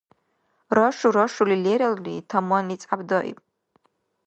[0.77, 3.37] Рашу-рашули лералли, таманни цӀябдаиб.